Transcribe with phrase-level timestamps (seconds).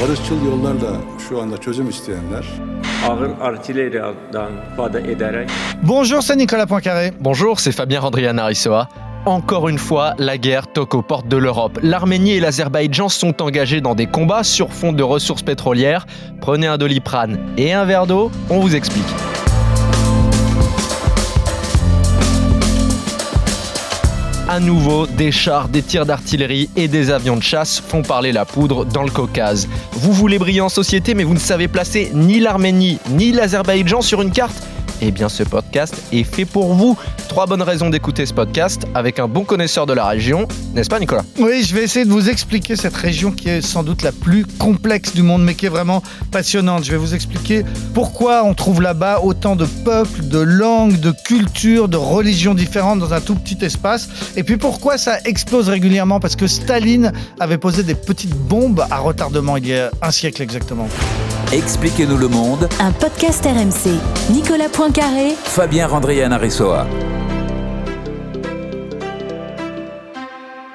[0.00, 0.96] Barışçıl yollarla
[1.28, 2.44] şu anda çözüm isteyenler
[3.08, 5.50] ağır artilleriyadan ifade ederek
[5.82, 7.12] Bonjour, c'est Nicolas Poincaré.
[7.20, 8.88] Bonjour, c'est Fabien Randrian Arissoa.
[9.26, 11.78] Encore une fois, la guerre toque aux portes de l'Europe.
[11.82, 16.06] L'Arménie et l'Azerbaïdjan sont engagés dans des combats sur fond de ressources pétrolières.
[16.40, 19.31] Prenez un doliprane et un verre d'eau, on vous explique.
[24.52, 28.44] À nouveau, des chars, des tirs d'artillerie et des avions de chasse font parler la
[28.44, 29.66] poudre dans le Caucase.
[29.92, 34.20] Vous voulez briller en société mais vous ne savez placer ni l'Arménie ni l'Azerbaïdjan sur
[34.20, 34.62] une carte
[35.02, 36.96] eh bien, ce podcast est fait pour vous.
[37.28, 41.00] Trois bonnes raisons d'écouter ce podcast avec un bon connaisseur de la région, n'est-ce pas,
[41.00, 41.24] Nicolas?
[41.38, 44.46] Oui, je vais essayer de vous expliquer cette région qui est sans doute la plus
[44.46, 46.84] complexe du monde, mais qui est vraiment passionnante.
[46.84, 51.88] Je vais vous expliquer pourquoi on trouve là-bas autant de peuples, de langues, de cultures,
[51.88, 54.08] de religions différentes dans un tout petit espace.
[54.36, 56.20] Et puis pourquoi ça explose régulièrement?
[56.20, 60.42] Parce que Staline avait posé des petites bombes à retardement il y a un siècle
[60.42, 60.86] exactement.
[61.52, 63.92] Expliquez-nous le monde, Un podcast RMC.
[64.32, 66.86] Nicolas Poincaré, Fabien Randrian Arissoa.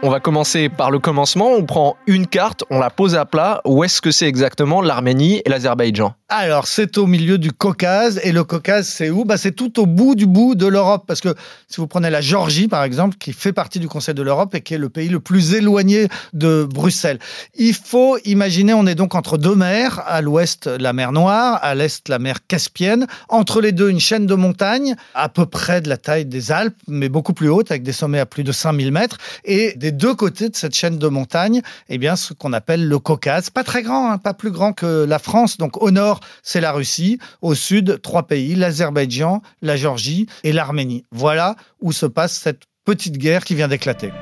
[0.00, 1.50] On va commencer par le commencement.
[1.50, 3.60] On prend une carte, on la pose à plat.
[3.64, 6.14] Où est-ce que c'est exactement l'Arménie et l'Azerbaïdjan?
[6.28, 8.20] Alors, c'est au milieu du Caucase.
[8.22, 9.24] Et le Caucase, c'est où?
[9.24, 11.02] Bah, C'est tout au bout du bout de l'Europe.
[11.08, 11.34] Parce que
[11.66, 14.60] si vous prenez la Géorgie, par exemple, qui fait partie du Conseil de l'Europe et
[14.60, 17.18] qui est le pays le plus éloigné de Bruxelles,
[17.56, 20.00] il faut imaginer, on est donc entre deux mers.
[20.06, 21.58] À l'ouest, la mer Noire.
[21.60, 23.08] À l'est, la mer Caspienne.
[23.28, 26.76] Entre les deux, une chaîne de montagnes, à peu près de la taille des Alpes,
[26.86, 29.18] mais beaucoup plus haute, avec des sommets à plus de 5000 mètres.
[29.44, 33.50] Et deux côtés de cette chaîne de montagnes, eh bien, ce qu'on appelle le Caucase.
[33.50, 35.58] Pas très grand, hein, pas plus grand que la France.
[35.58, 37.18] Donc, au nord, c'est la Russie.
[37.42, 41.04] Au sud, trois pays, l'Azerbaïdjan, la Géorgie et l'Arménie.
[41.12, 44.12] Voilà où se passe cette petite guerre qui vient d'éclater.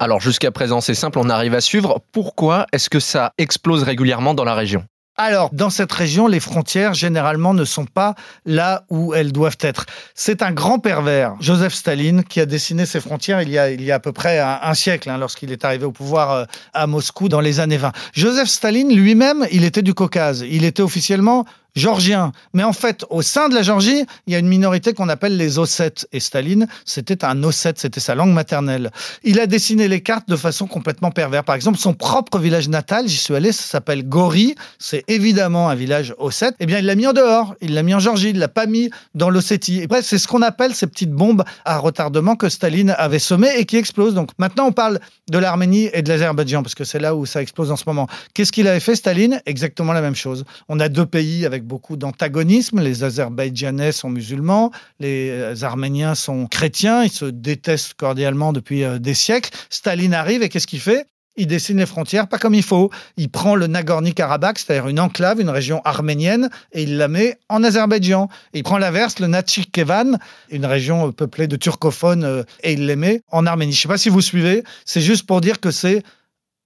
[0.00, 2.00] Alors jusqu'à présent, c'est simple, on arrive à suivre.
[2.12, 4.84] Pourquoi est-ce que ça explose régulièrement dans la région?
[5.20, 8.14] Alors, dans cette région, les frontières, généralement, ne sont pas
[8.46, 9.84] là où elles doivent être.
[10.14, 13.82] C'est un grand pervers, Joseph Staline, qui a dessiné ces frontières il y a, il
[13.82, 16.44] y a à peu près un, un siècle, hein, lorsqu'il est arrivé au pouvoir euh,
[16.72, 17.90] à Moscou dans les années 20.
[18.12, 20.44] Joseph Staline, lui-même, il était du Caucase.
[20.48, 21.44] Il était officiellement
[21.78, 22.32] géorgien.
[22.52, 25.36] Mais en fait, au sein de la Géorgie, il y a une minorité qu'on appelle
[25.36, 26.06] les Ossètes.
[26.12, 28.90] Et Staline, c'était un Ossète, c'était sa langue maternelle.
[29.24, 31.44] Il a dessiné les cartes de façon complètement perverse.
[31.44, 34.54] Par exemple, son propre village natal, j'y suis allé, ça s'appelle Gori.
[34.78, 36.54] C'est évidemment un village Ossète.
[36.60, 37.54] Eh bien, il l'a mis en dehors.
[37.60, 38.30] Il l'a mis en Géorgie.
[38.30, 39.80] Il l'a pas mis dans l'Ossétie.
[39.80, 43.56] Et bref, c'est ce qu'on appelle ces petites bombes à retardement que Staline avait semées
[43.56, 44.14] et qui explosent.
[44.14, 45.00] Donc maintenant, on parle
[45.30, 48.08] de l'Arménie et de l'Azerbaïdjan parce que c'est là où ça explose en ce moment.
[48.34, 49.40] Qu'est-ce qu'il avait fait, Staline?
[49.46, 50.44] Exactement la même chose.
[50.68, 52.80] On a deux pays avec beaucoup d'antagonisme.
[52.80, 59.14] Les Azerbaïdjanais sont musulmans, les Arméniens sont chrétiens, ils se détestent cordialement depuis euh, des
[59.14, 59.50] siècles.
[59.70, 61.06] Staline arrive et qu'est-ce qu'il fait?
[61.36, 62.90] Il dessine les frontières pas comme il faut.
[63.16, 67.62] Il prend le Nagorno-Karabakh, c'est-à-dire une enclave, une région arménienne, et il la met en
[67.62, 68.28] Azerbaïdjan.
[68.54, 70.18] Il prend l'inverse, le Natchikevan,
[70.50, 73.72] une région peuplée de turcophones, euh, et il les met en Arménie.
[73.72, 76.02] Je ne sais pas si vous suivez, c'est juste pour dire que c'est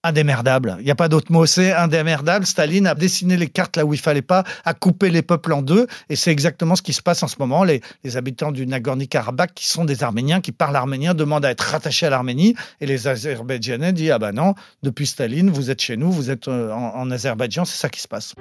[0.02, 0.76] indémerdable.
[0.80, 2.46] Il n'y a pas d'autre mot, c'est indémerdable.
[2.46, 5.62] Staline a dessiné les cartes là où il fallait pas, a coupé les peuples en
[5.62, 7.64] deux, et c'est exactement ce qui se passe en ce moment.
[7.64, 7.80] Les,
[8.14, 12.10] habitants du Nagorno-Karabakh, qui sont des Arméniens, qui parlent arménien, demandent à être rattachés à
[12.10, 16.30] l'Arménie, et les Azerbaïdjanais disent ah ben non, depuis Staline, vous êtes chez nous, vous
[16.30, 18.34] êtes euh, en Azerbaïdjan, c'est ça qui se passe.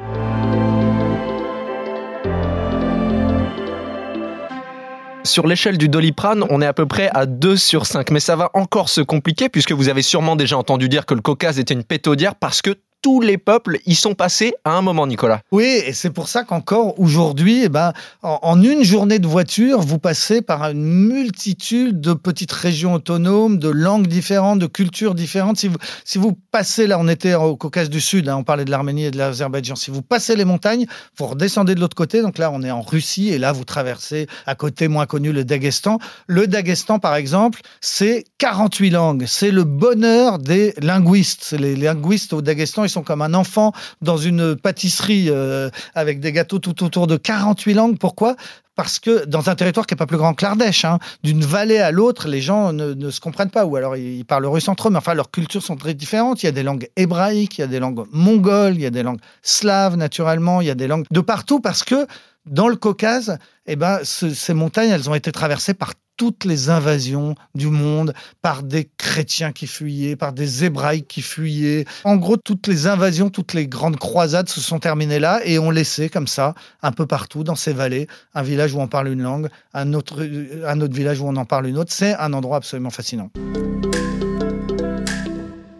[5.24, 8.09] Sur l'échelle du doliprane, on est à peu près à 2 sur 5.
[8.09, 11.22] Mais ça va encore se compliquer puisque vous avez sûrement déjà entendu dire que le
[11.22, 15.07] Caucase était une pétaudière parce que tous les peuples y sont passés à un moment,
[15.07, 15.41] Nicolas.
[15.51, 19.97] Oui, et c'est pour ça qu'encore aujourd'hui, eh ben, en, une journée de voiture, vous
[19.97, 25.57] passez par une multitude de petites régions autonomes, de langues différentes, de cultures différentes.
[25.57, 28.66] Si vous, si vous passez, là, on était au Caucase du Sud, hein, on parlait
[28.66, 29.75] de l'Arménie et de l'Azerbaïdjan.
[29.75, 30.85] Si vous passez les montagnes,
[31.18, 32.22] vous redescendez de l'autre côté.
[32.22, 35.44] Donc là, on est en Russie, et là, vous traversez à côté moins connu le
[35.44, 35.97] Daghestan.
[36.28, 39.25] Le Daghestan, par exemple, c'est 48 langues.
[39.28, 41.56] C'est le bonheur des linguistes.
[41.57, 46.60] Les linguistes au Daghestan, sont comme un enfant dans une pâtisserie euh, avec des gâteaux
[46.60, 47.98] tout autour de 48 langues.
[47.98, 48.36] Pourquoi?
[48.76, 51.80] Parce que dans un territoire qui n'est pas plus grand que l'Ardèche, hein, d'une vallée
[51.80, 54.88] à l'autre, les gens ne, ne, se comprennent pas, ou alors ils parlent russe entre
[54.88, 56.42] eux, mais enfin leurs cultures sont très différentes.
[56.44, 58.90] Il y a des langues hébraïques, il y a des langues mongoles, il y a
[58.90, 62.08] des langues slaves naturellement, il y a des langues de partout, parce que
[62.46, 66.70] dans le Caucase, eh ben, ce, ces montagnes, elles ont été traversées par toutes les
[66.70, 71.86] invasions du monde, par des chrétiens qui fuyaient, par des hébraïques qui fuyaient.
[72.04, 75.72] En gros, toutes les invasions, toutes les grandes croisades se sont terminées là et ont
[75.72, 76.54] laissé comme ça,
[76.84, 80.24] un peu partout, dans ces vallées, un village où on parle une langue, un autre,
[80.66, 81.92] un autre village où on en parle une autre.
[81.92, 83.32] C'est un endroit absolument fascinant.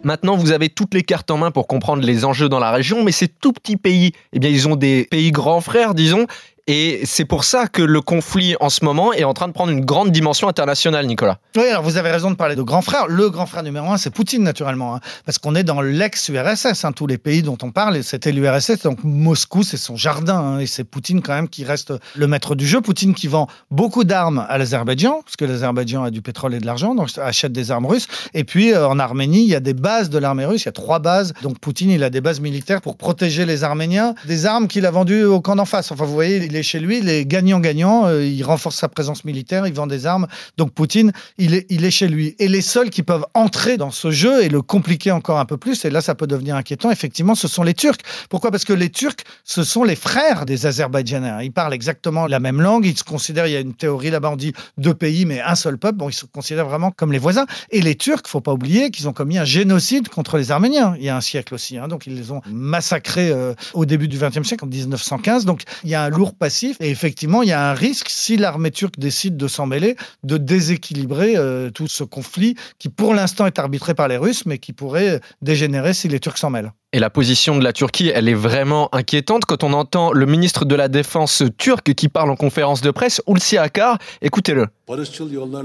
[0.04, 3.04] Maintenant, vous avez toutes les cartes en main pour comprendre les enjeux dans la région,
[3.04, 6.26] mais ces tout petits pays, eh bien, ils ont des pays grands frères, disons,
[6.68, 9.72] et c'est pour ça que le conflit en ce moment est en train de prendre
[9.72, 11.38] une grande dimension internationale, Nicolas.
[11.56, 13.08] Oui, alors vous avez raison de parler de grand frère.
[13.08, 16.84] Le grand frère numéro un, c'est Poutine, naturellement, hein, parce qu'on est dans l'ex-URSS.
[16.84, 18.82] Hein, tous les pays dont on parle, c'était l'URSS.
[18.84, 22.54] Donc Moscou, c'est son jardin, hein, et c'est Poutine quand même qui reste le maître
[22.54, 22.80] du jeu.
[22.80, 26.66] Poutine qui vend beaucoup d'armes à l'Azerbaïdjan, parce que l'Azerbaïdjan a du pétrole et de
[26.66, 28.06] l'argent, donc achète des armes russes.
[28.34, 30.62] Et puis euh, en Arménie, il y a des bases de l'armée russe.
[30.62, 31.32] Il y a trois bases.
[31.42, 34.92] Donc Poutine, il a des bases militaires pour protéger les Arméniens, des armes qu'il a
[34.92, 35.90] vendues au camp d'en face.
[35.90, 38.06] Enfin, vous voyez, il est chez lui, il est gagnant-gagnant.
[38.06, 40.26] Euh, il renforce sa présence militaire, il vend des armes.
[40.58, 42.36] Donc Poutine, il est, il est chez lui.
[42.38, 45.56] Et les seuls qui peuvent entrer dans ce jeu et le compliquer encore un peu
[45.56, 47.98] plus, et là ça peut devenir inquiétant, effectivement, ce sont les Turcs.
[48.28, 48.50] Pourquoi?
[48.50, 51.46] Parce que les Turcs, ce sont les frères des Azerbaïdjanais.
[51.46, 52.84] Ils parlent exactement la même langue.
[52.84, 55.54] Ils se considèrent, il y a une théorie là-bas, on dit deux pays, mais un
[55.54, 55.96] seul peuple.
[55.96, 57.46] Bon, ils se considèrent vraiment comme les voisins.
[57.70, 61.04] Et les Turcs, faut pas oublier qu'ils ont commis un génocide contre les Arméniens il
[61.04, 61.78] y a un siècle aussi.
[61.78, 61.88] Hein.
[61.88, 65.44] Donc ils les ont massacrés euh, au début du XXe siècle, en 1915.
[65.44, 66.34] Donc il y a un lourd
[66.80, 70.36] Et effectivement, il y a un risque, si l'armée turque décide de s'en mêler, de
[70.36, 74.72] déséquilibrer euh, tout ce conflit qui, pour l'instant, est arbitré par les Russes, mais qui
[74.72, 76.72] pourrait dégénérer si les Turcs s'en mêlent.
[76.94, 80.66] Et la position de la Turquie, elle est vraiment inquiétante quand on entend le ministre
[80.66, 83.96] de la Défense turc qui parle en conférence de presse, Hulusi Akar.
[84.20, 84.66] Écoutez-le.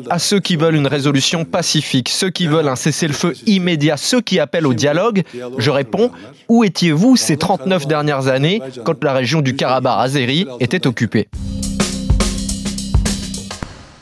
[0.09, 4.39] À ceux qui veulent une résolution pacifique, ceux qui veulent un cessez-le-feu immédiat, ceux qui
[4.39, 5.24] appellent au dialogue,
[5.57, 6.12] je réponds,
[6.47, 11.27] où étiez-vous ces 39 dernières années quand la région du Karabakh azéri était occupée?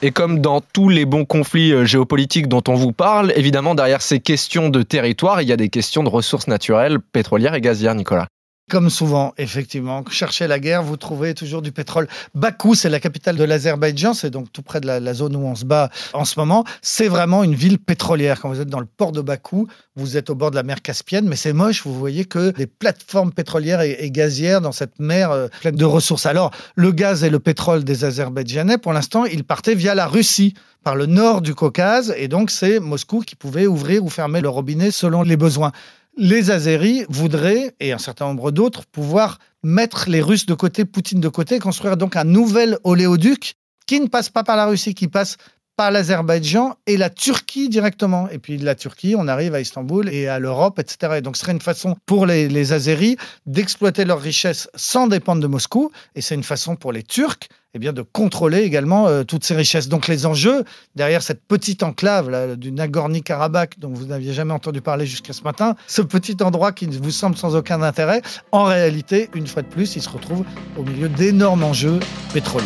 [0.02, 4.02] Et comme dans tous les bons conflits euh, géopolitiques dont on vous parle, évidemment, derrière
[4.02, 7.96] ces questions de territoire, il y a des questions de ressources naturelles, pétrolières et gazières,
[7.96, 8.28] Nicolas.
[8.68, 12.08] Comme souvent, effectivement, cherchez la guerre, vous trouvez toujours du pétrole.
[12.34, 15.54] Bakou, c'est la capitale de l'Azerbaïdjan, c'est donc tout près de la, zone où on
[15.54, 16.64] se bat en ce moment.
[16.82, 18.42] C'est vraiment une ville pétrolière.
[18.42, 20.82] Quand vous êtes dans le port de Bakou, vous êtes au bord de la mer
[20.82, 25.30] Caspienne, mais c'est moche, vous voyez que des plateformes pétrolières et, gazières dans cette mer
[25.30, 26.26] euh, pleine de ressources.
[26.26, 30.56] Alors, le gaz et le pétrole des Azerbaïdjanais, pour l'instant, ils partaient via la Russie
[30.84, 34.50] par le nord du Caucase, et donc c'est Moscou qui pouvait ouvrir ou fermer le
[34.50, 35.72] robinet selon les besoins
[36.18, 41.20] les Azéris voudraient, et un certain nombre d'autres, pouvoir mettre les Russes de côté, Poutine
[41.20, 45.08] de côté, construire donc un nouvel oléoduc qui ne passe pas par la Russie, qui
[45.08, 45.38] passe
[45.76, 48.30] par l'Azerbaïdjan et la Turquie directement.
[48.30, 51.16] Et puis de la Turquie, on arrive à Istanbul et à l'Europe, etc.
[51.18, 55.42] Et donc ce serait une façon pour les, les Azéris d'exploiter leurs richesses sans dépendre
[55.42, 55.92] de Moscou.
[56.16, 59.54] Et c'est une façon pour les Turcs eh bien, de contrôler également euh, toutes ces
[59.54, 59.90] richesses.
[59.90, 60.64] Donc les enjeux
[60.96, 65.76] derrière cette petite enclave du Nagorno-Karabakh dont vous n'aviez jamais entendu parler jusqu'à ce matin,
[65.88, 68.22] ce petit endroit qui vous semble sans aucun intérêt,
[68.54, 70.46] en réalité, une fois de plus, il se retrouve
[70.78, 72.00] au milieu d'énormes enjeux
[72.34, 72.66] pétroliers.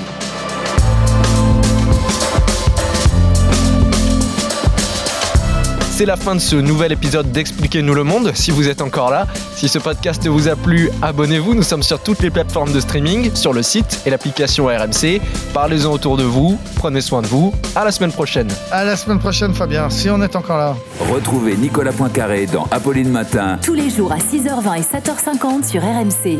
[5.99, 8.31] C'est la fin de ce nouvel épisode d'Expliquez-nous le monde.
[8.33, 11.55] Si vous êtes encore là, si ce podcast vous a plu, abonnez-vous.
[11.55, 15.19] Nous sommes sur toutes les plateformes de streaming, sur le site et l'application RMC.
[15.53, 16.57] Parlez-en autour de vous.
[16.77, 17.53] Prenez soin de vous.
[17.75, 18.47] À la semaine prochaine.
[18.71, 20.77] À la semaine prochaine, Fabien, si on est encore là.
[21.13, 23.59] Retrouvez Nicolas Poincaré dans Apolline Matin.
[23.61, 26.39] Tous les jours à 6h20 et 7h50 sur RMC.